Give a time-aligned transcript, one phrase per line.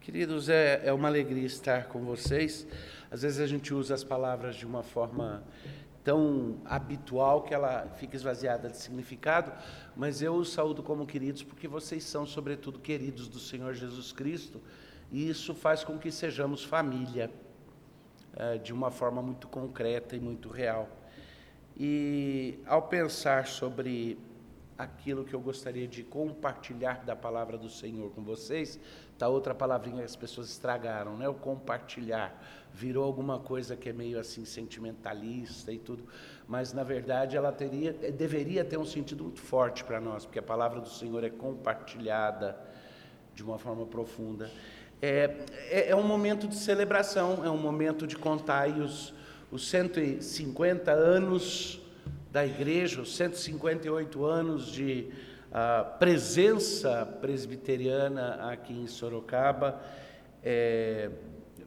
[0.00, 2.66] Queridos, é, é uma alegria estar com vocês.
[3.10, 5.44] Às vezes a gente usa as palavras de uma forma
[6.02, 9.52] tão habitual que ela fica esvaziada de significado,
[9.94, 14.58] mas eu os saúdo como queridos porque vocês são, sobretudo, queridos do Senhor Jesus Cristo,
[15.12, 17.30] e isso faz com que sejamos família,
[18.34, 20.88] é, de uma forma muito concreta e muito real.
[21.76, 24.18] E ao pensar sobre
[24.82, 28.80] aquilo que eu gostaria de compartilhar da palavra do Senhor com vocês,
[29.18, 31.28] tá outra palavrinha que as pessoas estragaram, né?
[31.28, 36.04] O compartilhar virou alguma coisa que é meio assim sentimentalista e tudo,
[36.48, 40.42] mas na verdade ela teria, deveria ter um sentido muito forte para nós, porque a
[40.42, 42.58] palavra do Senhor é compartilhada
[43.34, 44.50] de uma forma profunda.
[45.02, 49.12] É, é, é, um momento de celebração, é um momento de contar os,
[49.50, 51.79] os 150 anos
[52.30, 55.10] da igreja, os 158 anos de
[55.50, 59.80] uh, presença presbiteriana aqui em Sorocaba.
[60.42, 61.10] É,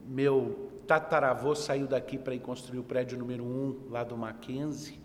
[0.06, 5.00] meu tataravô saiu daqui para ir construir o prédio número 1 lá do Mackenzie,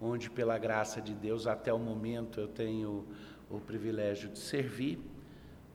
[0.00, 3.06] onde, pela graça de Deus, até o momento eu tenho
[3.50, 4.98] o privilégio de servir.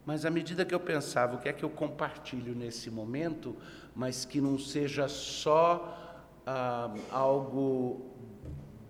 [0.06, 3.56] Mas à medida que eu pensava o que é que eu compartilho nesse momento,
[3.96, 5.98] mas que não seja só
[6.46, 8.14] ah, algo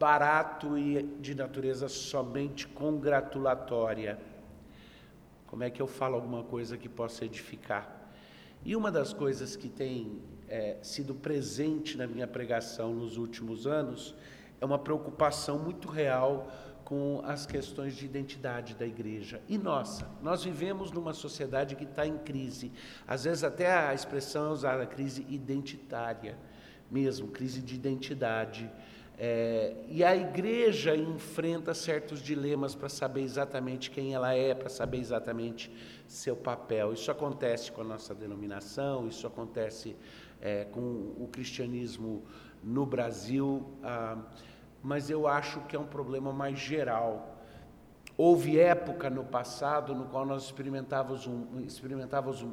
[0.03, 4.19] barato e de natureza somente congratulatória.
[5.47, 8.11] Como é que eu falo alguma coisa que possa edificar?
[8.65, 14.13] E uma das coisas que tem é, sido presente na minha pregação nos últimos anos
[14.59, 16.51] é uma preocupação muito real
[16.83, 19.41] com as questões de identidade da igreja.
[19.47, 22.73] E nossa, nós vivemos numa sociedade que está em crise.
[23.07, 26.38] Às vezes até a expressão é usada, crise identitária
[26.91, 28.69] mesmo, crise de identidade.
[29.17, 34.97] É, e a igreja enfrenta certos dilemas para saber exatamente quem ela é, para saber
[34.97, 35.72] exatamente
[36.08, 36.94] seu papel.
[36.94, 39.95] Isso acontece com a nossa denominação, isso acontece
[40.41, 40.81] é, com
[41.17, 42.23] o cristianismo
[42.64, 44.17] no Brasil, ah,
[44.81, 47.38] mas eu acho que é um problema mais geral.
[48.18, 52.44] Houve época no passado no qual nós experimentávamos um, experimentávamos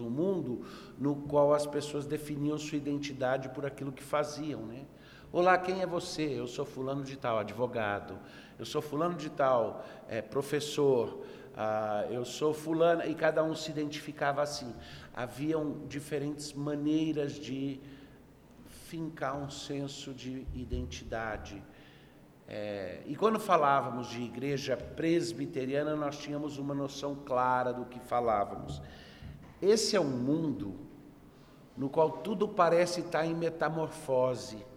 [0.00, 0.64] um mundo
[0.98, 4.84] no qual as pessoas definiam sua identidade por aquilo que faziam, né?
[5.32, 6.24] Olá, quem é você?
[6.24, 8.18] Eu sou fulano de tal, advogado.
[8.58, 11.24] Eu sou fulano de tal, é, professor.
[11.56, 14.74] Ah, eu sou fulano e cada um se identificava assim.
[15.14, 17.80] Haviam diferentes maneiras de
[18.88, 21.62] fincar um senso de identidade.
[22.48, 28.82] É, e quando falávamos de igreja presbiteriana, nós tínhamos uma noção clara do que falávamos.
[29.62, 30.74] Esse é um mundo
[31.76, 34.68] no qual tudo parece estar em metamorfose.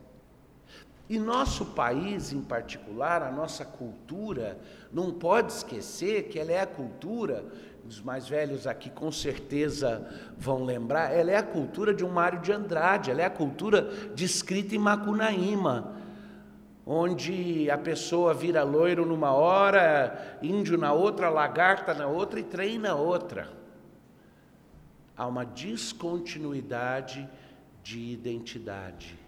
[1.13, 4.57] E nosso país, em particular, a nossa cultura,
[4.91, 7.46] não pode esquecer que ela é a cultura,
[7.88, 12.40] os mais velhos aqui com certeza vão lembrar, ela é a cultura de um Mário
[12.40, 13.84] de Andrade, ela é a cultura
[14.16, 15.96] descrita em Macunaíma,
[16.84, 22.79] onde a pessoa vira loiro numa hora, índio na outra, lagarta na outra e trem
[22.79, 23.52] na outra.
[25.16, 27.29] Há uma descontinuidade
[27.84, 29.22] de identidade.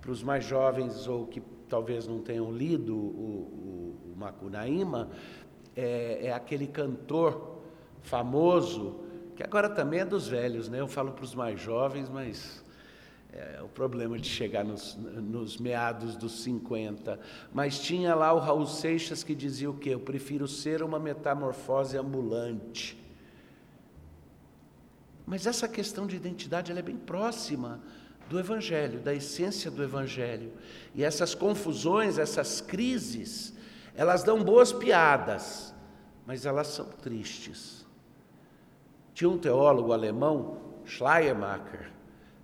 [0.00, 5.10] Para os mais jovens ou que talvez não tenham lido o, o, o Macunaíma,
[5.74, 7.60] é, é aquele cantor
[8.02, 9.00] famoso,
[9.34, 10.80] que agora também é dos velhos, né?
[10.80, 12.62] Eu falo para os mais jovens, mas
[13.32, 17.18] é o problema de chegar nos, nos, meados dos 50.
[17.52, 19.90] Mas tinha lá o Raul Seixas que dizia o quê?
[19.90, 23.02] Eu prefiro ser uma metamorfose ambulante.
[25.24, 27.80] Mas essa questão de identidade é bem próxima
[28.32, 30.52] do Evangelho, da essência do Evangelho.
[30.94, 33.54] E essas confusões, essas crises,
[33.94, 35.74] elas dão boas piadas,
[36.26, 37.86] mas elas são tristes.
[39.12, 41.92] Tinha um teólogo alemão, Schleiermacher,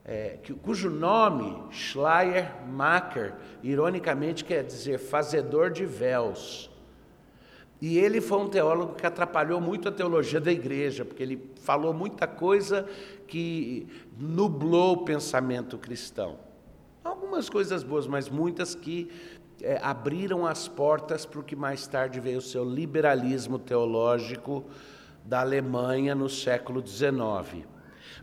[0.04, 6.70] é, que, cujo nome, Schleiermacher, ironicamente quer dizer fazedor de véus.
[7.80, 11.94] E ele foi um teólogo que atrapalhou muito a teologia da igreja, porque ele falou
[11.94, 12.88] muita coisa
[13.26, 13.86] que
[14.18, 16.38] nublou o pensamento cristão.
[17.04, 19.08] Algumas coisas boas, mas muitas que
[19.62, 24.64] é, abriram as portas para o que mais tarde veio o seu liberalismo teológico
[25.24, 27.64] da Alemanha no século XIX.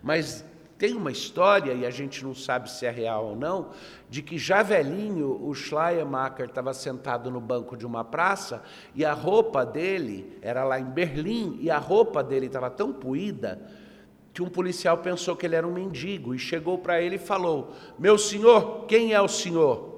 [0.04, 0.44] Mas
[0.78, 3.70] tem uma história, e a gente não sabe se é real ou não,
[4.10, 8.62] de que já velhinho o Schleiermacher estava sentado no banco de uma praça
[8.94, 13.62] e a roupa dele, era lá em Berlim, e a roupa dele estava tão poída
[14.34, 17.72] que um policial pensou que ele era um mendigo e chegou para ele e falou:
[17.98, 19.96] Meu senhor, quem é o senhor?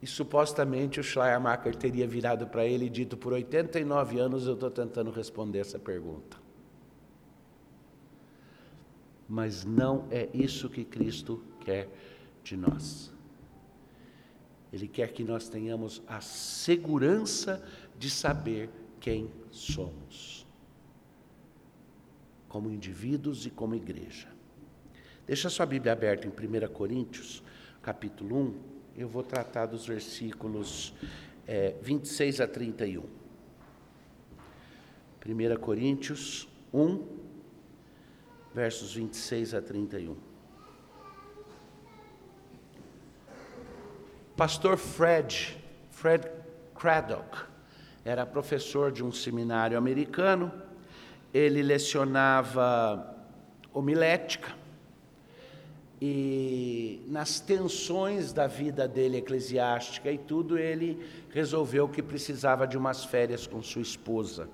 [0.00, 4.70] E supostamente o Schleiermacher teria virado para ele e dito: Por 89 anos eu estou
[4.70, 6.43] tentando responder essa pergunta.
[9.28, 11.88] Mas não é isso que Cristo quer
[12.42, 13.12] de nós.
[14.72, 17.64] Ele quer que nós tenhamos a segurança
[17.98, 18.68] de saber
[19.00, 20.46] quem somos,
[22.48, 24.28] como indivíduos e como igreja.
[25.26, 27.42] Deixa sua Bíblia aberta em 1 Coríntios,
[27.80, 28.54] capítulo 1,
[28.96, 30.94] eu vou tratar dos versículos
[31.46, 33.02] é, 26 a 31.
[35.26, 37.23] 1 Coríntios 1,
[38.54, 40.16] versos 26 a 31.
[44.36, 45.58] Pastor Fred,
[45.90, 46.30] Fred
[46.74, 47.46] Craddock,
[48.04, 50.52] era professor de um seminário americano,
[51.32, 53.16] ele lecionava
[53.72, 54.54] homilética,
[56.00, 63.04] e nas tensões da vida dele eclesiástica e tudo, ele resolveu que precisava de umas
[63.04, 64.48] férias com sua esposa.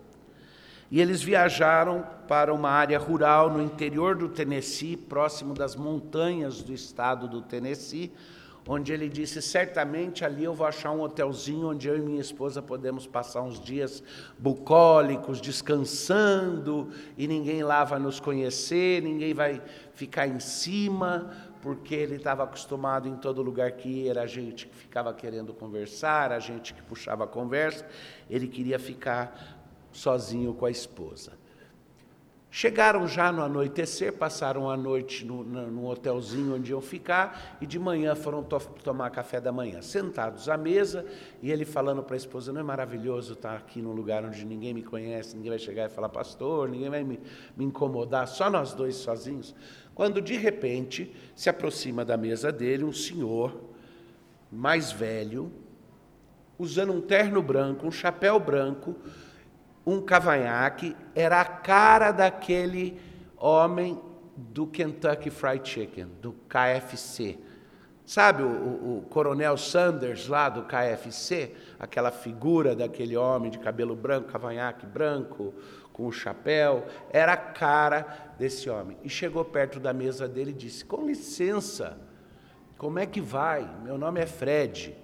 [0.90, 6.72] E eles viajaram para uma área rural no interior do Tennessee, próximo das montanhas do
[6.72, 8.12] estado do Tennessee,
[8.66, 12.60] onde ele disse: certamente ali eu vou achar um hotelzinho onde eu e minha esposa
[12.60, 14.02] podemos passar uns dias
[14.36, 19.62] bucólicos, descansando, e ninguém lá vai nos conhecer, ninguém vai
[19.94, 21.30] ficar em cima,
[21.62, 25.54] porque ele estava acostumado em todo lugar que ia, era a gente que ficava querendo
[25.54, 27.86] conversar, a gente que puxava a conversa,
[28.28, 29.59] ele queria ficar
[29.92, 31.32] sozinho com a esposa.
[32.52, 38.16] Chegaram já no anoitecer, passaram a noite no, hotelzinho onde iam ficar e de manhã
[38.16, 39.80] foram to tomar café da manhã.
[39.80, 41.06] Sentados à mesa
[41.40, 44.74] e ele falando para a esposa: Não é maravilhoso estar aqui num lugar onde ninguém
[44.74, 47.20] me conhece, ninguém vai chegar e falar, pastor, ninguém vai me,
[47.56, 49.54] me incomodar, só nós dois sozinhos.
[49.94, 53.60] Quando de repente se aproxima da mesa dele um senhor
[54.50, 55.52] mais velho,
[56.58, 58.96] usando um terno branco, um chapéu branco
[59.90, 63.00] um cavanhaque, era a cara daquele
[63.36, 64.00] homem
[64.36, 67.38] do Kentucky Fried Chicken, do KFC.
[68.06, 71.54] Sabe o, o, o, coronel Sanders lá do KFC?
[71.78, 75.54] Aquela figura daquele homem de cabelo branco, cavanhaque branco,
[75.92, 76.86] com o chapéu.
[77.10, 78.96] Era a cara desse homem.
[79.04, 81.98] E chegou perto da mesa dele e disse: Com licença,
[82.76, 83.68] como é que vai?
[83.82, 84.96] Meu nome é Fred.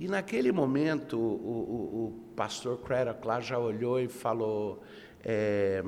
[0.00, 4.82] E naquele momento, o, o, o pastor Craddock lá já olhou e falou:
[5.22, 5.84] é,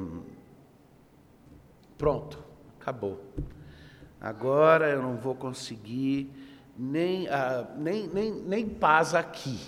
[1.96, 2.38] Pronto,
[2.78, 3.24] acabou.
[4.20, 6.30] Agora eu não vou conseguir
[6.76, 9.58] nem, uh, nem, nem, nem paz aqui.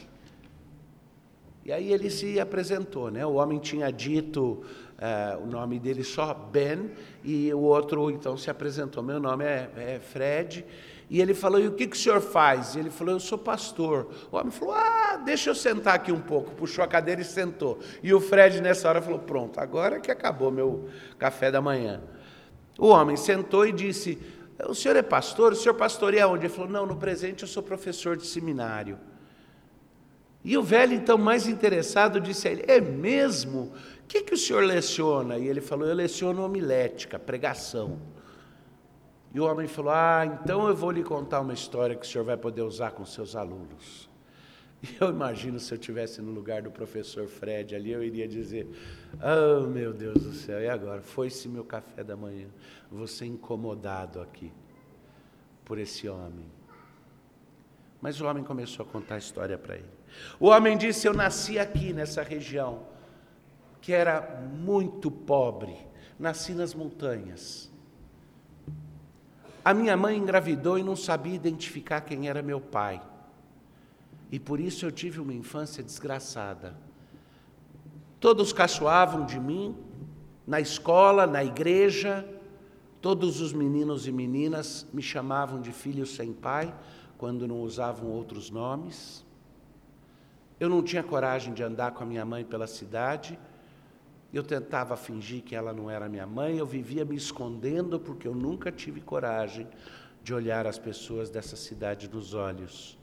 [1.64, 3.24] E aí ele se apresentou, né?
[3.24, 4.62] O homem tinha dito
[4.98, 6.90] uh, o nome dele só Ben,
[7.24, 9.02] e o outro então se apresentou.
[9.02, 10.66] Meu nome é, é Fred.
[11.08, 12.74] E ele falou: E o que, que o senhor faz?
[12.74, 14.08] E ele falou: Eu sou pastor.
[14.30, 16.52] O homem falou: Ah, deixa eu sentar aqui um pouco.
[16.52, 17.78] Puxou a cadeira e sentou.
[18.02, 22.02] E o Fred, nessa hora, falou: Pronto, agora que acabou meu café da manhã.
[22.78, 24.18] O homem sentou e disse:
[24.66, 25.52] O senhor é pastor?
[25.52, 26.46] O senhor pastoreia onde?
[26.46, 28.98] Ele falou: Não, no presente eu sou professor de seminário.
[30.42, 33.72] E o velho, então, mais interessado, disse a ele: É mesmo?
[34.02, 35.38] O que, que o senhor leciona?
[35.38, 38.13] E ele falou: Eu leciono homilética, pregação.
[39.34, 42.24] E o homem falou: Ah, então eu vou lhe contar uma história que o senhor
[42.24, 44.08] vai poder usar com seus alunos.
[44.84, 48.68] E eu imagino se eu estivesse no lugar do professor Fred ali, eu iria dizer:
[49.14, 51.00] Oh, meu Deus do céu, e agora?
[51.00, 52.48] Foi-se meu café da manhã.
[53.06, 54.52] Ser incomodado aqui
[55.64, 56.44] por esse homem.
[57.98, 59.88] Mas o homem começou a contar a história para ele.
[60.38, 62.86] O homem disse: Eu nasci aqui nessa região,
[63.80, 65.74] que era muito pobre,
[66.18, 67.72] nasci nas montanhas.
[69.64, 73.00] A minha mãe engravidou e não sabia identificar quem era meu pai.
[74.30, 76.76] E por isso eu tive uma infância desgraçada.
[78.20, 79.74] Todos caçoavam de mim,
[80.46, 82.28] na escola, na igreja,
[83.00, 86.74] todos os meninos e meninas me chamavam de filho sem pai,
[87.16, 89.24] quando não usavam outros nomes.
[90.60, 93.38] Eu não tinha coragem de andar com a minha mãe pela cidade,
[94.36, 98.34] eu tentava fingir que ela não era minha mãe, eu vivia me escondendo porque eu
[98.34, 99.68] nunca tive coragem
[100.22, 102.98] de olhar as pessoas dessa cidade nos olhos.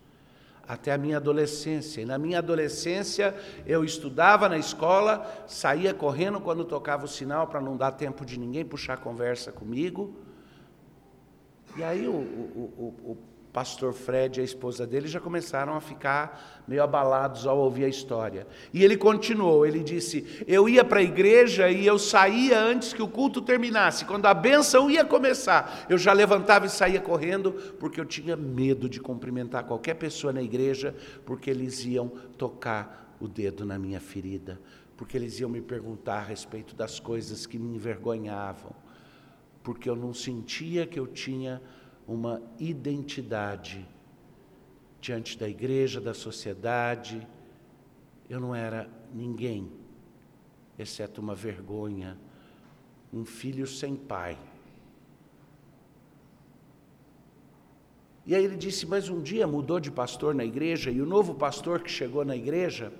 [0.67, 2.01] Até a minha adolescência.
[2.01, 3.35] E na minha adolescência,
[3.65, 8.39] eu estudava na escola, saía correndo quando tocava o sinal para não dar tempo de
[8.39, 10.15] ninguém puxar conversa comigo.
[11.77, 13.17] E aí o, o, o,
[13.51, 17.89] pastor Fred e a esposa dele já começaram a ficar meio abalados ao ouvir a
[17.89, 18.47] história.
[18.73, 23.01] E ele continuou, ele disse: Eu ia para a igreja e eu saía antes que
[23.01, 24.05] o culto terminasse.
[24.05, 28.87] Quando a benção ia começar, eu já levantava e saía correndo, porque eu tinha medo
[28.87, 34.59] de cumprimentar qualquer pessoa na igreja, porque eles iam tocar o dedo na minha ferida,
[34.95, 38.73] porque eles iam me perguntar a respeito das coisas que me envergonhavam
[39.63, 41.61] porque eu não sentia que eu tinha
[42.11, 43.87] uma identidade
[44.99, 47.25] diante da igreja, da sociedade.
[48.29, 49.71] Eu não era ninguém,
[50.77, 52.17] exceto uma vergonha,
[53.13, 54.37] um filho sem pai.
[58.25, 61.33] E aí ele disse: Mas um dia mudou de pastor na igreja, e o novo
[61.33, 62.93] pastor que chegou na igreja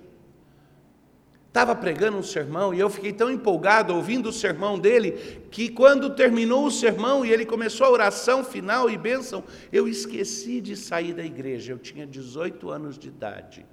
[1.52, 6.08] estava pregando um sermão, e eu fiquei tão empolgado ouvindo o sermão dele, que quando
[6.08, 11.12] terminou o sermão e ele começou a oração final e bênção, eu esqueci de sair
[11.12, 11.74] da igreja.
[11.74, 13.66] Eu tinha 18 anos de idade.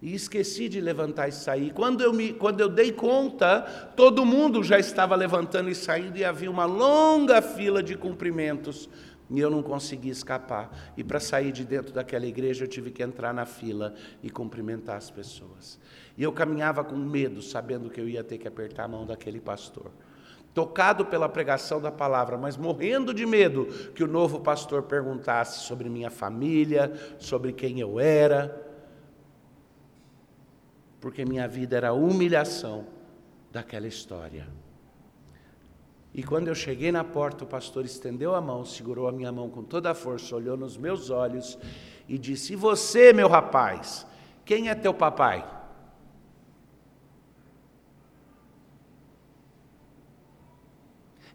[0.00, 1.72] E esqueci de levantar e sair.
[1.72, 3.62] Quando eu, me, quando eu dei conta,
[3.96, 8.88] todo mundo já estava levantando e saindo, e havia uma longa fila de cumprimentos
[9.30, 10.92] e eu não consegui escapar.
[10.96, 14.96] E para sair de dentro daquela igreja, eu tive que entrar na fila e cumprimentar
[14.96, 15.78] as pessoas.
[16.18, 19.40] E eu caminhava com medo, sabendo que eu ia ter que apertar a mão daquele
[19.40, 19.92] pastor.
[20.52, 25.88] Tocado pela pregação da palavra, mas morrendo de medo que o novo pastor perguntasse sobre
[25.88, 28.66] minha família, sobre quem eu era,
[31.00, 32.84] porque minha vida era a humilhação
[33.52, 34.48] daquela história.
[36.12, 39.48] E quando eu cheguei na porta, o pastor estendeu a mão, segurou a minha mão
[39.48, 41.56] com toda a força, olhou nos meus olhos
[42.08, 44.04] e disse: E você, meu rapaz,
[44.44, 45.57] quem é teu papai?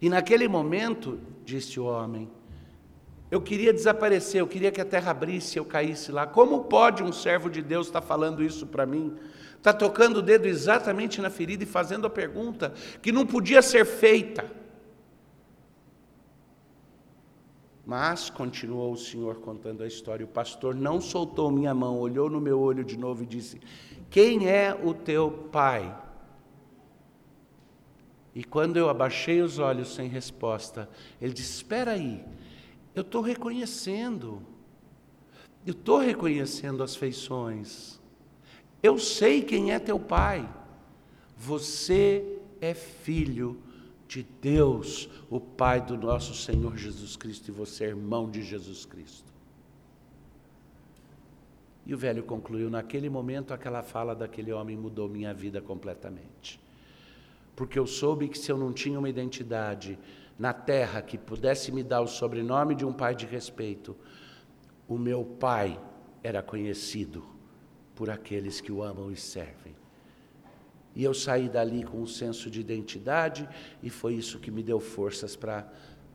[0.03, 2.29] E naquele momento, disse o homem,
[3.31, 6.27] eu queria desaparecer, eu queria que a terra abrisse, eu caísse lá.
[6.27, 9.15] Como pode um servo de Deus estar falando isso para mim?
[9.55, 13.86] Está tocando o dedo exatamente na ferida e fazendo a pergunta que não podia ser
[13.86, 14.45] feita.
[17.86, 22.41] Mas, continuou o Senhor contando a história, o pastor não soltou minha mão, olhou no
[22.41, 23.62] meu olho de novo e disse:
[24.10, 25.95] Quem é o teu pai?
[28.36, 30.90] E quando eu abaixei os olhos sem resposta,
[31.22, 32.24] ele disse: Espera aí,
[32.96, 34.42] eu estou reconhecendo,
[35.66, 38.00] eu estou reconhecendo as feições,
[38.82, 40.50] eu sei quem é teu pai,
[41.38, 43.62] você é filho
[44.08, 48.86] de Deus, o Pai do nosso Senhor Jesus Cristo, e você é irmão de Jesus
[48.86, 49.34] Cristo.
[51.86, 56.62] E o velho concluiu: naquele momento, aquela fala daquele homem mudou minha vida completamente.
[57.55, 59.98] Porque eu soube que se eu não tinha uma identidade
[60.38, 63.95] na terra que pudesse me dar o sobrenome de um pai de respeito,
[64.88, 65.79] o meu pai
[66.24, 67.24] era conhecido
[67.95, 69.75] por aqueles que o amam e servem.
[70.95, 73.48] E eu saí dali com um senso de identidade
[73.81, 75.67] e foi isso que me deu forças para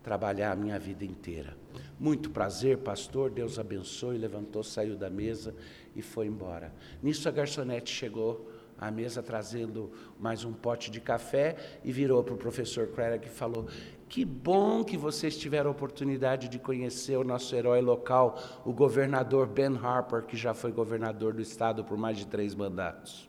[0.03, 1.57] trabalhar a minha vida inteira.
[1.99, 4.17] Muito prazer, pastor, Deus abençoe.
[4.17, 5.55] Levantou, saiu da mesa
[5.97, 6.73] e foi embora.
[7.03, 12.35] Nisso a garçonete chegou à mesa trazendo mais um pote de café e virou para
[12.35, 13.67] o professor Craig e falou:
[14.09, 19.47] Que bom que vocês tiveram a oportunidade de conhecer o nosso herói local, o governador
[19.47, 23.29] Ben Harper, que já foi governador do estado por mais de três mandatos.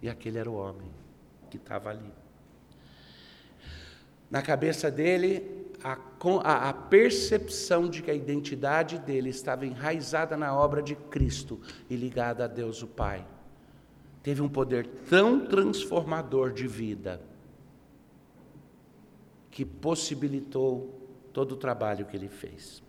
[0.00, 0.90] E aquele era o homem
[1.50, 2.12] que estava ali.
[4.30, 5.98] Na cabeça dele, a,
[6.42, 11.94] a, a, percepção de que a identidade dele estava enraizada na obra de Cristo e
[11.94, 13.24] ligada a Deus o Pai.
[14.20, 17.22] Teve um poder tão transformador de vida
[19.48, 22.82] que possibilitou todo o trabalho que ele fez.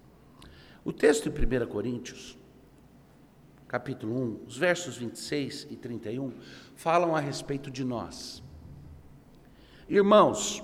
[0.83, 2.35] O texto em 1 Coríntios
[3.67, 6.31] capítulo 1, os versos 26 e 31,
[6.73, 8.41] falam a respeito de nós.
[9.89, 10.63] Irmãos,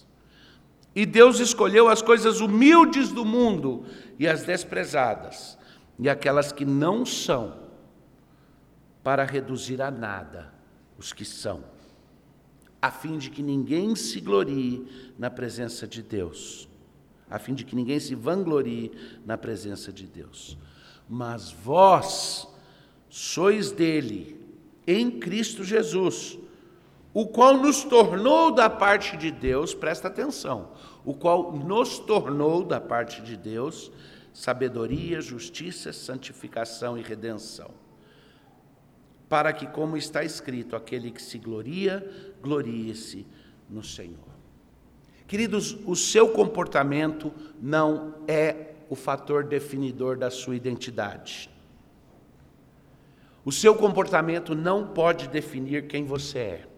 [0.95, 3.85] E Deus escolheu as coisas humildes do mundo
[4.19, 5.57] e as desprezadas,
[5.97, 7.59] e aquelas que não são,
[9.03, 10.53] para reduzir a nada
[10.97, 11.63] os que são,
[12.81, 16.67] a fim de que ninguém se glorie na presença de Deus,
[17.29, 18.91] a fim de que ninguém se vanglorie
[19.25, 20.57] na presença de Deus.
[21.09, 22.47] Mas vós
[23.09, 24.39] sois dele,
[24.85, 26.37] em Cristo Jesus,
[27.13, 30.71] o qual nos tornou da parte de Deus, presta atenção,
[31.03, 33.91] o qual nos tornou da parte de Deus
[34.33, 37.69] sabedoria, justiça, santificação e redenção.
[39.27, 42.09] Para que, como está escrito, aquele que se gloria,
[42.41, 43.25] glorie-se
[43.69, 44.31] no Senhor.
[45.27, 51.49] Queridos, o seu comportamento não é o fator definidor da sua identidade.
[53.43, 56.70] O seu comportamento não pode definir quem você é.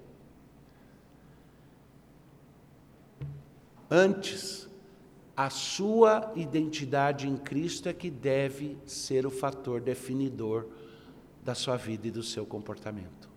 [3.95, 4.67] Antes,
[5.37, 10.65] a sua identidade em Cristo é que deve ser o fator definidor
[11.43, 13.29] da sua vida e do seu comportamento.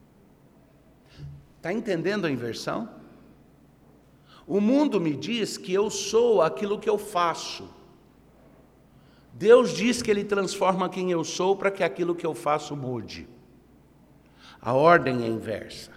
[1.59, 2.89] Está entendendo a inversão?
[4.47, 7.69] O mundo me diz que eu sou aquilo que eu faço.
[9.35, 13.29] Deus diz que Ele transforma quem eu sou para que aquilo que eu faço mude.
[14.59, 15.93] A ordem é inversa.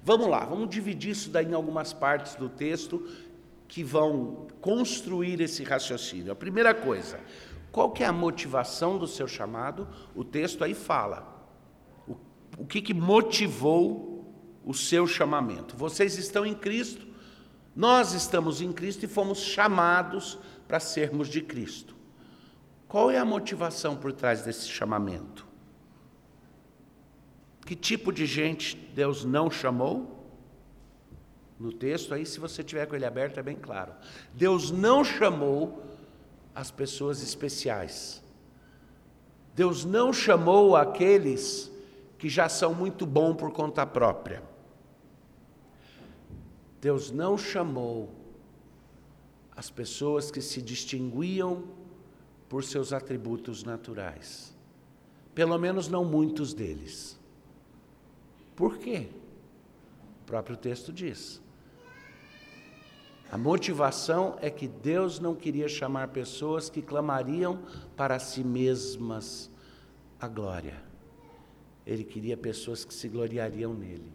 [0.00, 3.04] Vamos lá, vamos dividir isso daí em algumas partes do texto
[3.68, 6.32] que vão construir esse raciocínio.
[6.32, 7.20] A primeira coisa,
[7.70, 9.86] qual que é a motivação do seu chamado?
[10.14, 11.46] O texto aí fala.
[12.08, 12.16] O,
[12.56, 14.34] o que, que motivou
[14.64, 15.76] o seu chamamento?
[15.76, 17.06] Vocês estão em Cristo,
[17.76, 21.94] nós estamos em Cristo e fomos chamados para sermos de Cristo.
[22.88, 25.46] Qual é a motivação por trás desse chamamento?
[27.66, 30.17] Que tipo de gente Deus não chamou?
[31.58, 33.92] No texto aí, se você tiver com ele aberto, é bem claro.
[34.32, 35.82] Deus não chamou
[36.54, 38.22] as pessoas especiais.
[39.54, 41.70] Deus não chamou aqueles
[42.16, 44.42] que já são muito bons por conta própria.
[46.80, 48.10] Deus não chamou
[49.56, 51.64] as pessoas que se distinguiam
[52.48, 54.54] por seus atributos naturais.
[55.34, 57.18] Pelo menos não muitos deles.
[58.54, 59.08] Por quê?
[60.22, 61.40] O próprio texto diz.
[63.30, 67.62] A motivação é que Deus não queria chamar pessoas que clamariam
[67.94, 69.50] para si mesmas
[70.18, 70.82] a glória.
[71.86, 74.12] Ele queria pessoas que se gloriariam nele.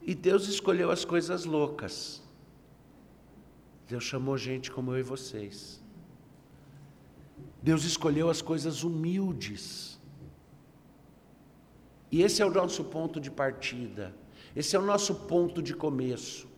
[0.00, 2.22] E Deus escolheu as coisas loucas.
[3.86, 5.82] Deus chamou gente como eu e vocês.
[7.62, 10.00] Deus escolheu as coisas humildes.
[12.10, 14.14] E esse é o nosso ponto de partida.
[14.58, 16.48] Esse é o nosso ponto de começo.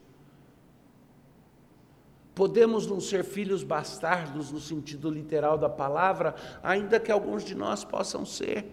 [2.34, 7.84] Podemos não ser filhos bastardos no sentido literal da palavra, ainda que alguns de nós
[7.84, 8.64] possam ser.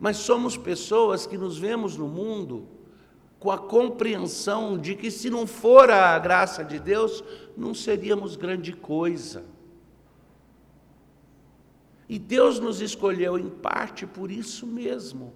[0.00, 2.66] Mas somos pessoas que nos vemos no mundo
[3.38, 7.22] com a compreensão de que se não for a graça de Deus,
[7.54, 9.44] não seríamos grande coisa.
[12.08, 15.34] E Deus nos escolheu em parte por isso mesmo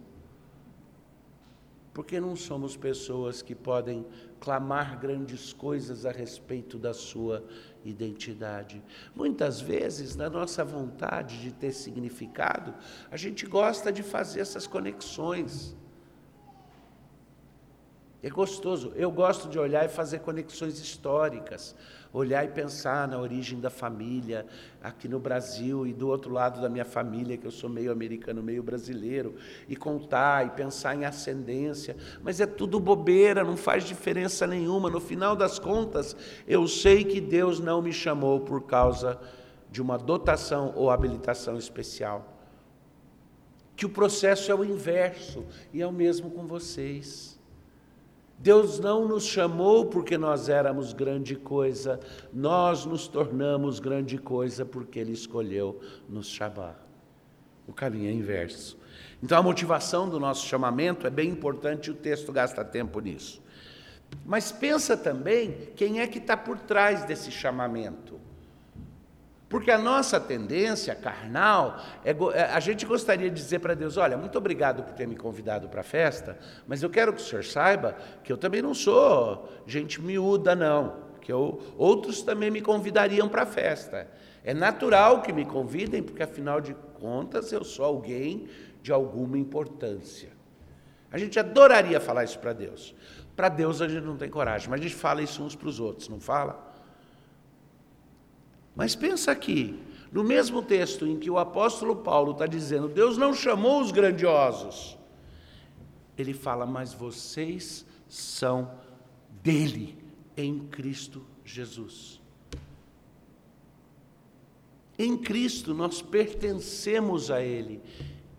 [1.92, 4.07] porque não somos pessoas que podem
[4.40, 7.44] clamar grandes coisas a respeito da sua
[7.85, 8.83] identidade.
[9.14, 12.74] Muitas vezes, na nossa vontade de ter significado,
[13.11, 15.76] a gente gosta de fazer essas conexões.
[18.22, 18.92] É gostoso.
[18.94, 21.74] Eu gosto de olhar e fazer conexões históricas,
[22.12, 24.46] olhar e pensar na origem da família
[24.80, 28.40] aqui no Brasil e do outro lado da minha família, que eu sou meio americano,
[28.40, 29.35] meio brasileiro,
[29.68, 31.96] e contar e pensar em ascendência.
[32.22, 34.88] Mas é tudo bobeira, não faz diferença nenhuma.
[34.88, 36.14] No final das contas,
[36.46, 39.18] eu sei que Deus não me chamou por causa
[39.68, 42.38] de uma dotação ou habilitação especial.
[43.74, 47.41] Que o processo é o inverso e é o mesmo com vocês.
[48.42, 52.00] Deus não nos chamou porque nós éramos grande coisa,
[52.33, 56.85] nós nos tornamos grande coisa porque Ele escolheu nos chamar.
[57.68, 58.76] O caminho é inverso.
[59.22, 63.40] Então, a motivação do nosso chamamento é bem importante o texto gasta tempo nisso.
[64.26, 68.20] Mas pensa também quem é que está por trás desse chamamento.
[69.52, 74.16] Porque a nossa tendência carnal, é, é, a gente gostaria de dizer para Deus: olha,
[74.16, 77.44] muito obrigado por ter me convidado para a festa, mas eu quero que o senhor
[77.44, 81.02] saiba que eu também não sou gente miúda, não.
[81.20, 84.08] Que eu, outros também me convidariam para a festa.
[84.42, 88.48] É natural que me convidem, porque afinal de contas eu sou alguém
[88.80, 90.30] de alguma importância.
[91.12, 92.94] A gente adoraria falar isso para Deus.
[93.36, 95.78] Para Deus a gente não tem coragem, mas a gente fala isso uns para os
[95.78, 96.71] outros, não fala?
[98.74, 99.78] Mas pensa aqui,
[100.11, 104.98] no mesmo texto em que o apóstolo Paulo está dizendo, Deus não chamou os grandiosos,
[106.16, 108.70] ele fala, mas vocês são
[109.42, 109.98] dele,
[110.37, 112.20] em Cristo Jesus.
[114.98, 117.82] Em Cristo nós pertencemos a Ele,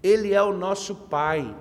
[0.02, 1.56] Ele é o nosso Pai.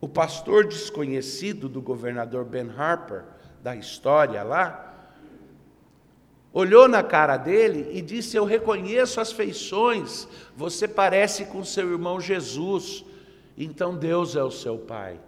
[0.00, 3.24] O pastor desconhecido do governador Ben Harper,
[3.62, 4.93] da história lá,
[6.54, 12.20] olhou na cara dele e disse: Eu reconheço as feições, você parece com seu irmão
[12.20, 13.04] Jesus,
[13.58, 15.18] então Deus é o seu Pai.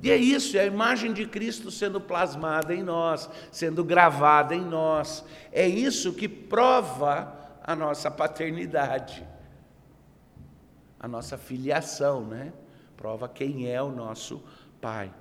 [0.00, 4.60] E é isso, é a imagem de Cristo sendo plasmada em nós, sendo gravada em
[4.60, 5.24] nós.
[5.50, 9.26] É isso que prova a nossa paternidade,
[11.00, 12.52] a nossa filiação, né?
[12.96, 14.40] Prova quem é o nosso
[14.80, 15.12] Pai.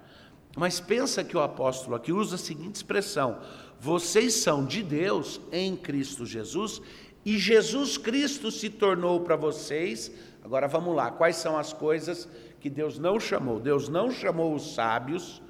[0.56, 3.40] Mas pensa que o apóstolo aqui usa a seguinte expressão:
[3.80, 6.82] vocês são de Deus em Cristo Jesus,
[7.26, 10.12] e Jesus Cristo se tornou para vocês.
[10.44, 12.28] Agora vamos lá, quais são as coisas
[12.60, 13.60] que Deus não chamou.
[13.60, 15.42] Deus não chamou os sábios,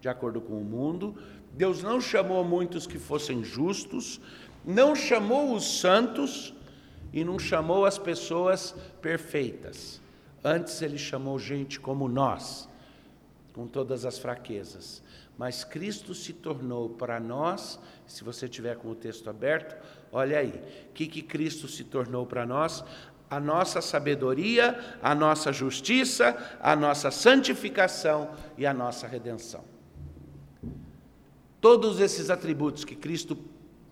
[0.00, 1.16] de acordo com o mundo,
[1.52, 4.20] Deus não chamou muitos que fossem justos,
[4.64, 6.54] não chamou os santos
[7.12, 10.00] e não chamou as pessoas perfeitas.
[10.42, 12.68] Antes ele chamou gente como nós,
[13.52, 15.01] com todas as fraquezas.
[15.36, 19.76] Mas Cristo se tornou para nós, se você tiver com o texto aberto,
[20.12, 22.84] olha aí, o que, que Cristo se tornou para nós?
[23.32, 29.64] a nossa sabedoria, a nossa justiça, a nossa santificação e a nossa redenção.
[31.58, 33.34] Todos esses atributos que Cristo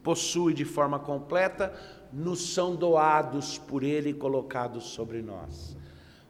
[0.03, 1.73] possui de forma completa
[2.13, 5.75] nos são doados por Ele e colocados sobre nós.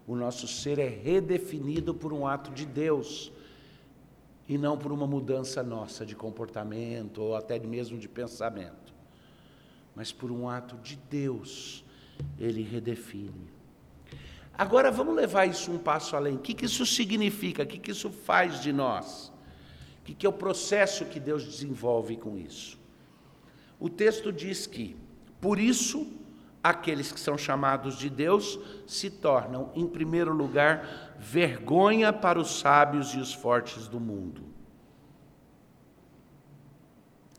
[0.06, 3.32] O nosso ser é redefinido por um ato de Deus
[4.50, 8.92] e não por uma mudança nossa de comportamento ou até mesmo de pensamento,
[9.94, 11.84] mas por um ato de Deus
[12.36, 13.48] ele redefine.
[14.58, 16.34] Agora vamos levar isso um passo além.
[16.34, 17.62] O que, que isso significa?
[17.62, 19.32] O que, que isso faz de nós?
[20.00, 22.76] O que, que é o processo que Deus desenvolve com isso?
[23.78, 24.96] O texto diz que,
[25.40, 26.10] por isso,
[26.62, 33.14] aqueles que são chamados de Deus se tornam, em primeiro lugar, vergonha para os sábios
[33.14, 34.50] e os fortes do mundo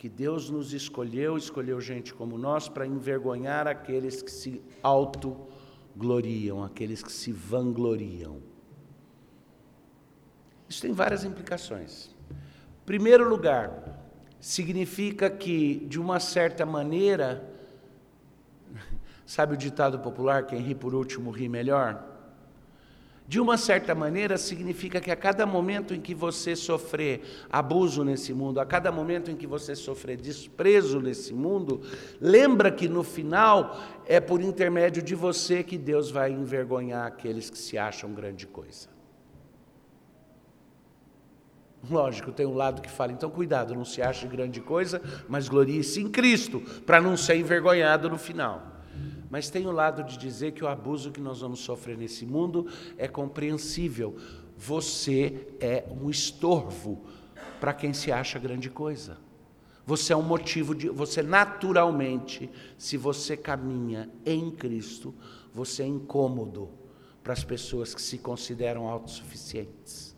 [0.02, 7.04] que Deus nos escolheu, escolheu gente como nós para envergonhar aqueles que se autogloriam, aqueles
[7.04, 8.42] que se vangloriam.
[10.68, 12.16] Isso tem várias implicações.
[12.84, 14.04] Primeiro lugar,
[14.40, 17.51] significa que, de uma certa maneira,
[19.32, 22.04] sabe o ditado popular: quem ri por último ri melhor?
[23.26, 28.34] De uma certa maneira, significa que a cada momento em que você sofrer abuso nesse
[28.34, 31.82] mundo, a cada momento em que você sofrer desprezo nesse mundo,
[32.20, 37.58] lembra que no final é por intermédio de você que Deus vai envergonhar aqueles que
[37.58, 38.89] se acham grande coisa.
[41.89, 46.02] Lógico, tem um lado que fala, então cuidado, não se ache grande coisa, mas glorie-se
[46.02, 48.81] em Cristo, para não ser envergonhado no final.
[49.32, 52.67] Mas tem o lado de dizer que o abuso que nós vamos sofrer nesse mundo
[52.98, 54.17] é compreensível.
[54.58, 57.06] Você é um estorvo
[57.58, 59.17] para quem se acha grande coisa.
[59.86, 60.89] Você é um motivo de.
[60.89, 65.15] Você naturalmente, se você caminha em Cristo,
[65.54, 66.70] você é incômodo
[67.24, 70.13] para as pessoas que se consideram autossuficientes.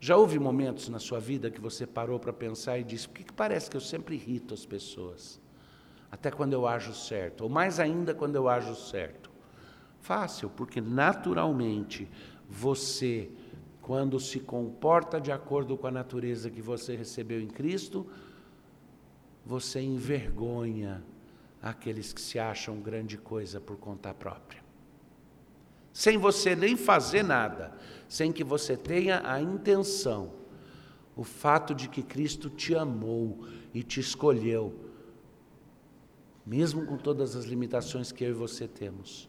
[0.00, 3.24] Já houve momentos na sua vida que você parou para pensar e disse: por que,
[3.24, 5.45] que parece que eu sempre irrito as pessoas?
[6.16, 9.30] Até quando eu ajo certo, ou mais ainda quando eu ajo certo?
[10.00, 12.08] Fácil, porque naturalmente
[12.48, 13.28] você,
[13.82, 18.06] quando se comporta de acordo com a natureza que você recebeu em Cristo,
[19.44, 21.04] você envergonha
[21.60, 24.64] aqueles que se acham grande coisa por conta própria.
[25.92, 27.76] Sem você nem fazer nada,
[28.08, 30.32] sem que você tenha a intenção,
[31.14, 34.86] o fato de que Cristo te amou e te escolheu
[36.46, 39.28] mesmo com todas as limitações que eu e você temos,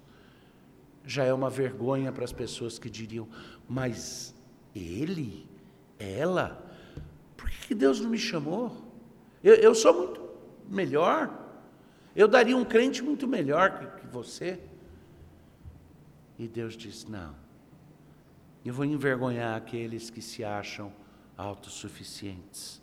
[1.03, 3.27] já é uma vergonha para as pessoas que diriam:
[3.67, 4.35] mas
[4.75, 5.49] ele,
[5.97, 6.63] ela,
[7.35, 8.85] por que Deus não me chamou?
[9.43, 10.29] Eu, eu sou muito
[10.69, 11.45] melhor,
[12.15, 14.59] eu daria um crente muito melhor que, que você.
[16.37, 17.35] E Deus diz: não,
[18.63, 20.93] eu vou envergonhar aqueles que se acham
[21.35, 22.81] autossuficientes,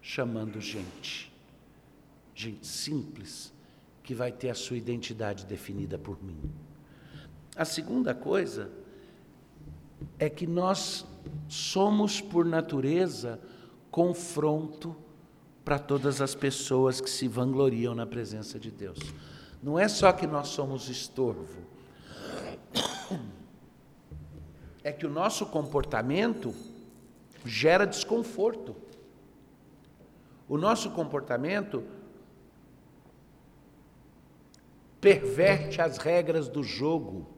[0.00, 1.32] chamando gente,
[2.34, 3.55] gente simples,
[4.06, 6.38] que vai ter a sua identidade definida por mim.
[7.56, 8.70] A segunda coisa
[10.16, 11.04] é que nós
[11.48, 13.40] somos, por natureza,
[13.90, 14.94] confronto
[15.64, 18.98] para todas as pessoas que se vangloriam na presença de Deus.
[19.60, 21.66] Não é só que nós somos estorvo,
[24.84, 26.54] é que o nosso comportamento
[27.44, 28.76] gera desconforto.
[30.48, 31.82] O nosso comportamento
[35.06, 37.28] perverte as regras do jogo.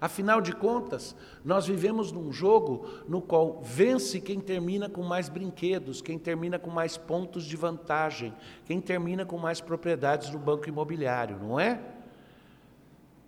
[0.00, 6.02] Afinal de contas, nós vivemos num jogo no qual vence quem termina com mais brinquedos,
[6.02, 11.38] quem termina com mais pontos de vantagem, quem termina com mais propriedades no banco imobiliário,
[11.38, 11.80] não é?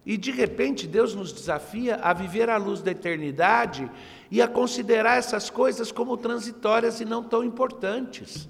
[0.04, 3.88] E de repente Deus nos desafia a viver à luz da eternidade
[4.32, 8.48] e a considerar essas coisas como transitórias e não tão importantes.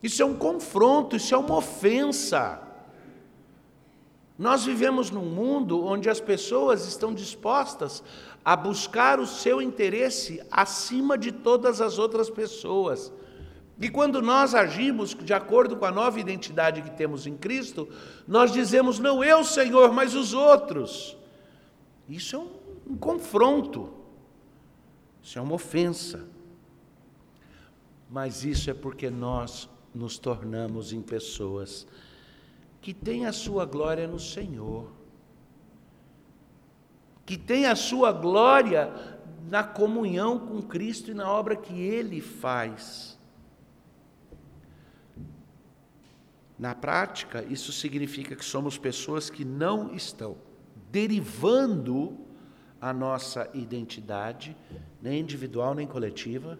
[0.00, 2.73] Isso é um confronto, isso é uma ofensa.
[4.38, 8.02] Nós vivemos num mundo onde as pessoas estão dispostas
[8.44, 13.12] a buscar o seu interesse acima de todas as outras pessoas.
[13.80, 17.88] E quando nós agimos de acordo com a nova identidade que temos em Cristo,
[18.26, 21.16] nós dizemos, não eu, Senhor, mas os outros.
[22.08, 22.50] Isso é um,
[22.90, 23.92] um confronto,
[25.22, 26.26] isso é uma ofensa.
[28.10, 31.86] Mas isso é porque nós nos tornamos em pessoas
[32.84, 34.92] que têm a sua glória no Senhor,
[37.24, 38.92] que têm a sua glória
[39.48, 43.18] na comunhão com Cristo e na obra que Ele faz.
[46.58, 50.36] Na prática, isso significa que somos pessoas que não estão
[50.90, 52.18] derivando
[52.78, 54.54] a nossa identidade,
[55.00, 56.58] nem individual nem coletiva,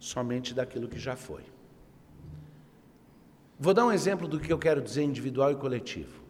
[0.00, 1.44] somente daquilo que já foi.
[3.58, 6.22] Vou dar um exemplo do que eu quero dizer individual e coletivo.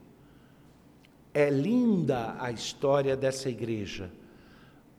[1.34, 4.10] É linda a história dessa igreja,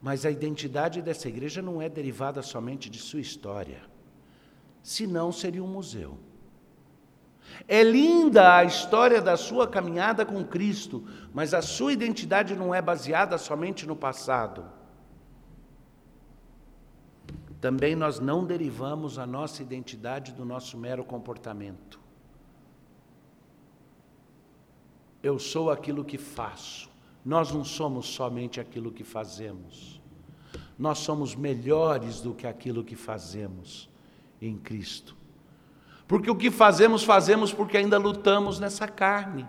[0.01, 3.81] mas a identidade dessa igreja não é derivada somente de sua história,
[4.83, 6.17] senão seria um museu.
[7.65, 12.81] É linda a história da sua caminhada com Cristo, mas a sua identidade não é
[12.81, 14.65] baseada somente no passado.
[17.59, 22.06] Também nós não derivamos a nossa identidade do nosso mero comportamento.
[25.21, 26.89] Eu sou aquilo que faço.
[27.25, 30.01] Nós não somos somente aquilo que fazemos.
[30.77, 33.89] Nós somos melhores do que aquilo que fazemos
[34.41, 35.15] em Cristo.
[36.07, 39.45] Porque o que fazemos, fazemos porque ainda lutamos nessa carne.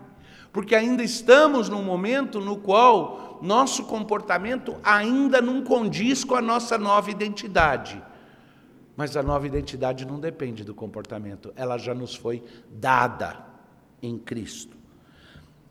[0.52, 6.78] Porque ainda estamos num momento no qual nosso comportamento ainda não condiz com a nossa
[6.78, 8.02] nova identidade.
[8.96, 13.46] Mas a nova identidade não depende do comportamento, ela já nos foi dada
[14.02, 14.77] em Cristo.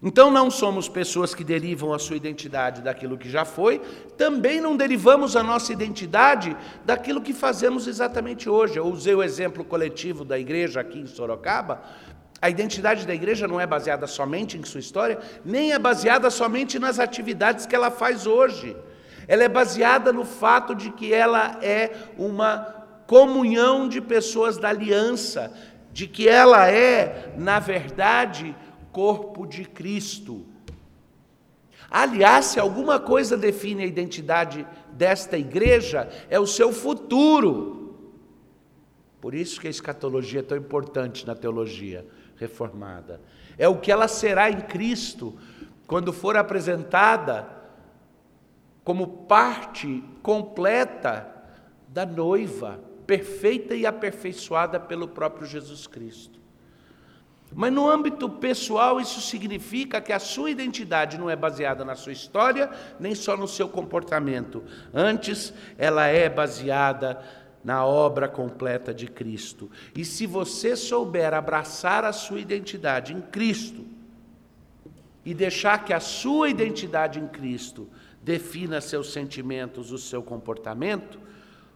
[0.01, 3.79] Então não somos pessoas que derivam a sua identidade daquilo que já foi,
[4.15, 6.55] também não derivamos a nossa identidade
[6.85, 8.77] daquilo que fazemos exatamente hoje.
[8.77, 11.81] Eu usei o exemplo coletivo da igreja aqui em Sorocaba.
[12.39, 16.77] A identidade da igreja não é baseada somente em sua história, nem é baseada somente
[16.77, 18.77] nas atividades que ela faz hoje.
[19.27, 22.75] Ela é baseada no fato de que ela é uma
[23.07, 25.51] comunhão de pessoas da aliança,
[25.91, 28.55] de que ela é, na verdade,
[28.97, 30.43] corpo de Cristo.
[31.87, 37.95] Aliás, se alguma coisa define a identidade desta igreja, é o seu futuro.
[39.21, 42.07] Por isso que a escatologia é tão importante na teologia
[42.37, 43.21] reformada.
[43.55, 45.37] É o que ela será em Cristo
[45.85, 47.47] quando for apresentada
[48.83, 51.31] como parte completa
[51.87, 56.36] da noiva, perfeita e aperfeiçoada pelo próprio Jesus Cristo.
[57.53, 62.11] Mas no âmbito pessoal, isso significa que a sua identidade não é baseada na sua
[62.11, 64.63] história, nem só no seu comportamento.
[64.93, 67.23] Antes, ela é baseada
[67.63, 69.69] na obra completa de Cristo.
[69.95, 73.85] E se você souber abraçar a sua identidade em Cristo
[75.25, 77.89] e deixar que a sua identidade em Cristo
[78.21, 81.19] defina seus sentimentos, o seu comportamento,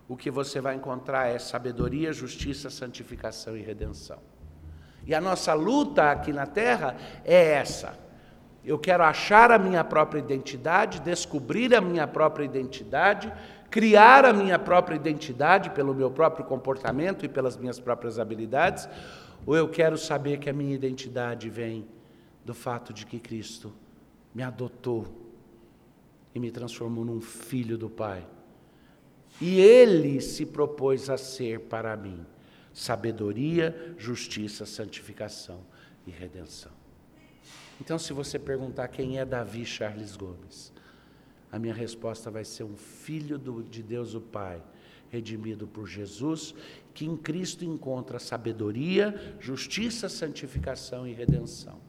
[0.08, 4.31] o que você vai encontrar é sabedoria, justiça, santificação e redenção.
[5.06, 8.00] E a nossa luta aqui na Terra é essa.
[8.64, 13.34] Eu quero achar a minha própria identidade, descobrir a minha própria identidade,
[13.72, 18.88] criar a minha própria identidade pelo meu próprio comportamento e pelas minhas próprias habilidades,
[19.46, 21.88] ou eu quero saber que a minha identidade vem
[22.46, 23.74] do fato de que Cristo
[24.34, 25.08] me adotou
[26.36, 28.24] e me transformou num filho do Pai.
[29.40, 32.24] E Ele se propôs a ser para mim
[32.74, 35.62] sabedoria, justiça, santificação
[36.06, 36.72] e redenção.
[37.80, 40.72] Então, se você perguntar quem é Davi Charles Gomes,
[41.52, 44.62] a minha resposta vai ser um filho do, de Deus o Pai,
[45.10, 46.56] redimido por Jesus,
[46.94, 51.80] que em Cristo encontra sabedoria, justiça, santificação e redenção.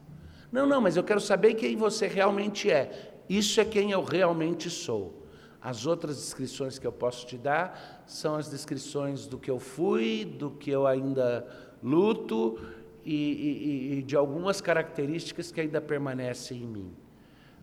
[0.51, 3.21] Não, não, mas eu quero saber quem você realmente é.
[3.29, 5.22] Isso é quem eu realmente sou.
[5.63, 10.25] As outras descrições que eu posso te dar são as descrições do que eu fui,
[10.25, 11.47] do que eu ainda
[11.81, 12.59] luto
[13.05, 16.93] e, e, e de algumas características que ainda permanecem em mim.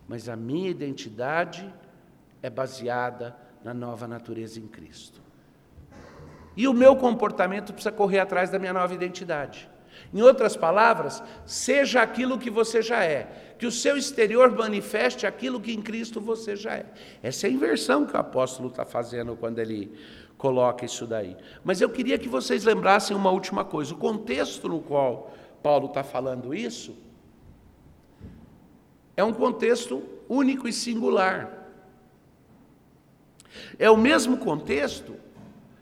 [0.07, 1.71] Mas a minha identidade
[2.41, 5.21] é baseada na nova natureza em Cristo.
[6.57, 9.69] E o meu comportamento precisa correr atrás da minha nova identidade.
[10.13, 15.59] Em outras palavras, seja aquilo que você já é, que o seu exterior manifeste aquilo
[15.59, 16.85] que em Cristo você já é.
[17.21, 19.97] Essa é a inversão que o apóstolo está fazendo quando ele
[20.37, 21.37] coloca isso daí.
[21.63, 26.03] Mas eu queria que vocês lembrassem uma última coisa: o contexto no qual Paulo está
[26.03, 26.95] falando isso
[29.15, 31.69] é um contexto único e singular.
[33.77, 35.15] É o mesmo contexto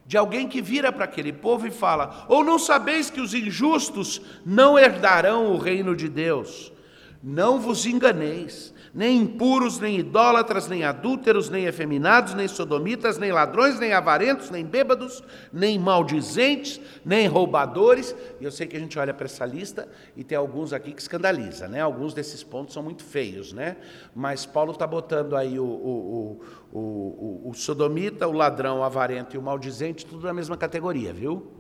[0.10, 4.20] de alguém que vira para aquele povo e fala: Ou não sabeis que os injustos
[4.44, 6.74] não herdarão o reino de Deus?
[7.22, 13.80] Não vos enganeis, nem impuros, nem idólatras, nem adúlteros, nem efeminados, nem sodomitas, nem ladrões,
[13.80, 18.16] nem avarentos, nem bêbados, nem maldizentes, nem roubadores.
[18.40, 21.02] E eu sei que a gente olha para essa lista e tem alguns aqui que
[21.02, 21.82] escandaliza, né?
[21.82, 23.78] Alguns desses pontos são muito feios, né?
[24.16, 29.40] Mas Paulo está botando aí o, o, o, o, sodomita, o ladrão, o avarento e
[29.40, 31.52] o maldizente, tudo na mesma categoria, viu?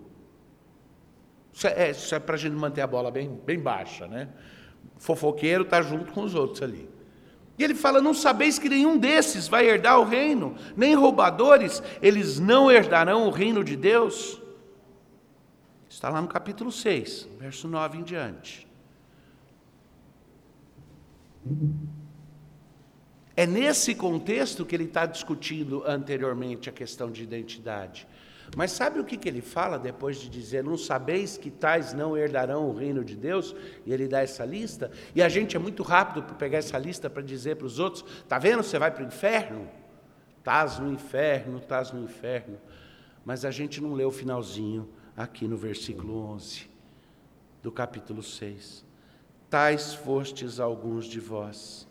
[1.54, 4.30] Isso é, é, é para a gente manter a bola bem, bem baixa, né?
[5.00, 6.88] fofoqueiro está junto com os outros ali.
[7.60, 12.39] E ele fala: Não sabeis que nenhum desses vai herdar o reino, nem roubadores, eles
[12.39, 14.41] não herdarão o reino de Deus.
[15.89, 18.65] Está lá no capítulo 6, verso 9 em diante.
[23.36, 28.08] É nesse contexto que ele está discutindo anteriormente a questão de identidade.
[28.56, 32.18] Mas sabe o que, que ele fala depois de dizer: Não sabeis que tais não
[32.18, 33.56] herdarão o reino de Deus?
[33.86, 34.92] E ele dá essa lista.
[35.14, 38.04] E a gente é muito rápido para pegar essa lista para dizer para os outros:
[38.24, 38.64] Está vendo?
[38.64, 39.70] Você vai para o inferno?
[40.38, 42.58] Estás no inferno, estás no inferno.
[43.24, 46.70] Mas a gente não lê o finalzinho aqui no versículo 11
[47.62, 48.86] do capítulo 6.
[49.50, 51.88] Tais fostes alguns de vós.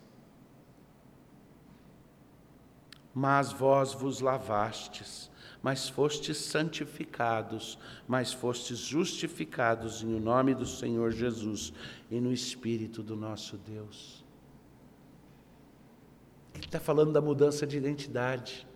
[3.13, 5.29] Mas vós vos lavastes
[5.61, 11.73] mas fostes santificados, mas fostes justificados em o nome do Senhor Jesus
[12.09, 14.23] e no Espírito do nosso Deus.
[16.53, 18.67] Ele está falando da mudança de identidade.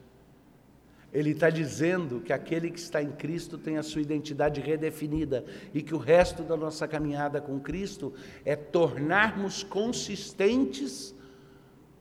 [1.12, 5.82] Ele está dizendo que aquele que está em Cristo tem a sua identidade redefinida e
[5.82, 11.14] que o resto da nossa caminhada com Cristo é tornarmos consistentes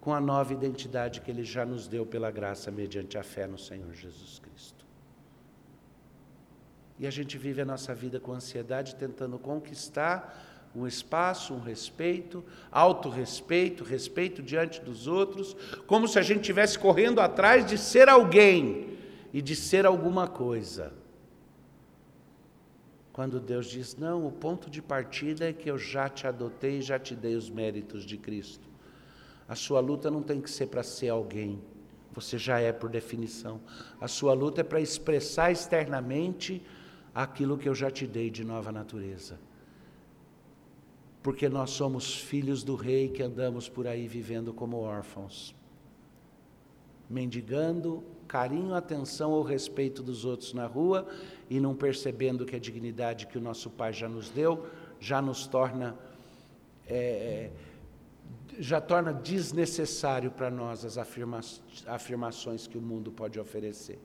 [0.03, 3.57] com a nova identidade que Ele já nos deu pela graça mediante a fé no
[3.57, 4.85] Senhor Jesus Cristo.
[6.99, 12.45] E a gente vive a nossa vida com ansiedade, tentando conquistar um espaço, um respeito,
[12.73, 18.99] autorrespeito, respeito diante dos outros, como se a gente estivesse correndo atrás de ser alguém
[19.33, 20.93] e de ser alguma coisa.
[23.13, 26.83] Quando Deus diz: Não, o ponto de partida é que eu já te adotei e
[26.83, 28.72] já te dei os méritos de Cristo.
[29.49, 31.61] A sua luta não tem que ser para ser alguém,
[32.13, 33.61] você já é por definição.
[34.01, 36.63] A sua luta é para expressar externamente
[37.15, 39.39] aquilo que eu já te dei de nova natureza.
[41.23, 45.55] Porque nós somos filhos do Rei que andamos por aí vivendo como órfãos,
[47.09, 51.07] mendigando carinho, atenção ou respeito dos outros na rua
[51.51, 54.67] e não percebendo que a dignidade que o nosso Pai já nos deu
[55.03, 55.97] já nos torna.
[56.87, 57.51] É,
[58.59, 61.41] já torna desnecessário para nós as afirma
[61.87, 63.99] afirmações que o mundo pode oferecer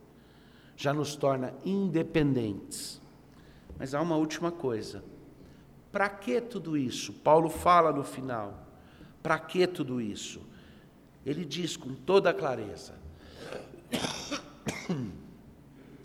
[0.77, 3.01] já nos torna independentes.
[3.79, 5.03] Mas há uma última coisa.
[5.91, 7.11] Para que tudo isso?
[7.11, 8.65] Paulo fala no final.
[9.23, 10.39] Para que tudo isso?
[11.25, 12.93] Ele diz com toda clareza.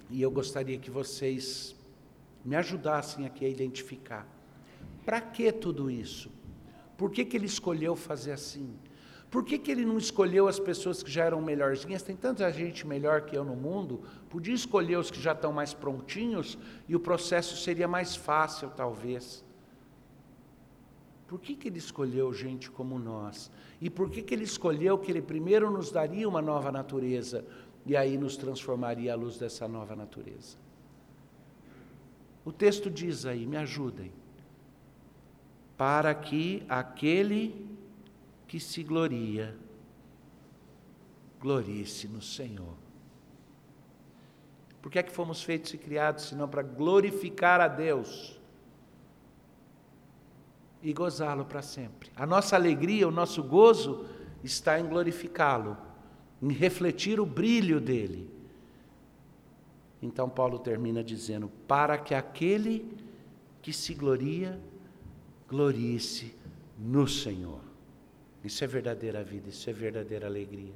[0.09, 1.77] E eu gostaria que vocês
[2.45, 4.27] me ajudassem aqui a identificar.
[5.05, 6.31] Para que tudo isso?
[6.97, 8.77] Por que, que ele escolheu fazer assim?
[9.33, 12.03] Por que, que ele não escolheu as pessoas que já eram melhorzinhas?
[12.03, 15.73] Tem tanta gente melhor que eu no mundo, podia escolher os que já estão mais
[15.73, 19.43] prontinhos e o processo seria mais fácil, talvez.
[21.27, 23.51] Por que, que ele escolheu gente como nós?
[23.81, 27.43] E por que, que ele escolheu que ele primeiro nos daria uma nova natureza
[27.87, 30.59] e aí nos transformaria à luz dessa nova natureza?
[32.45, 34.13] O texto diz aí, me ajudem.
[35.77, 37.67] Para que aquele
[38.47, 39.57] que se gloria,
[41.41, 42.77] glorie-se no Senhor.
[44.83, 48.39] Por que é que fomos feitos e criados, senão para glorificar a Deus
[50.83, 52.11] e gozá-lo para sempre?
[52.17, 54.05] A nossa alegria, o nosso gozo
[54.43, 55.77] está em glorificá-lo,
[56.43, 58.29] em refletir o brilho dele.
[60.03, 62.93] Então Paulo termina dizendo: para que aquele
[63.63, 64.61] que se gloria,
[65.53, 66.35] glorie-se
[66.79, 67.61] no Senhor.
[68.43, 70.73] Isso é verdadeira vida, isso é verdadeira alegria.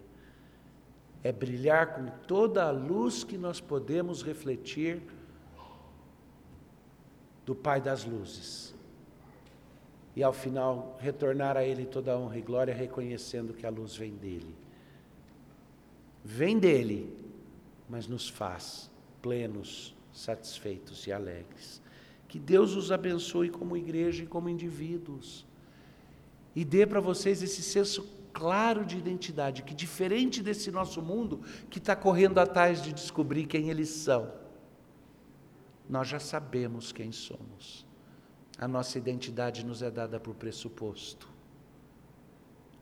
[1.25, 5.01] É brilhar com toda a luz que nós podemos refletir
[7.47, 8.75] do Pai das luzes,
[10.15, 13.97] e ao final retornar a Ele toda a honra e glória, reconhecendo que a luz
[13.97, 14.55] vem dele.
[16.23, 17.17] Vem dele,
[17.89, 18.91] mas nos faz
[19.23, 21.81] plenos, satisfeitos e alegres.
[22.37, 25.47] Que Deus os abençoe como igreja e como indivíduos.
[26.55, 31.79] E dê para vocês esse senso claro de identidade, que diferente desse nosso mundo que
[31.79, 34.31] está correndo atrás de descobrir quem eles são,
[35.89, 37.87] nós já sabemos quem somos.
[38.59, 41.31] A nossa identidade nos é dada por pressuposto.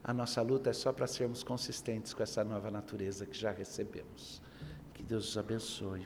[0.03, 4.43] A nossa luta é só para sermos consistentes com essa nova natureza que já recebemos.
[4.93, 6.05] Que Deus os abençoe.